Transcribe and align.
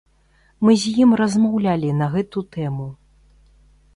Мы 0.67 0.71
з 0.83 0.93
ім 1.03 1.11
размаўлялі 1.21 1.93
на 1.99 2.07
гэту 2.15 2.39
тэму. 2.57 2.87